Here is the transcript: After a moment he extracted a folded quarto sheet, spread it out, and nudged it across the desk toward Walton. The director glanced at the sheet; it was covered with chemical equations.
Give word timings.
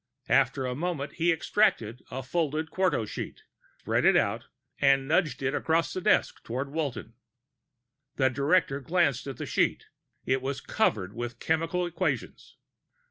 After 0.29 0.65
a 0.65 0.73
moment 0.73 1.11
he 1.17 1.31
extracted 1.31 2.01
a 2.09 2.23
folded 2.23 2.71
quarto 2.71 3.05
sheet, 3.05 3.43
spread 3.81 4.03
it 4.03 4.17
out, 4.17 4.47
and 4.79 5.07
nudged 5.07 5.43
it 5.43 5.53
across 5.53 5.93
the 5.93 6.01
desk 6.01 6.43
toward 6.43 6.71
Walton. 6.71 7.13
The 8.15 8.29
director 8.31 8.79
glanced 8.79 9.27
at 9.27 9.37
the 9.37 9.45
sheet; 9.45 9.89
it 10.25 10.41
was 10.41 10.59
covered 10.59 11.13
with 11.13 11.37
chemical 11.37 11.85
equations. 11.85 12.57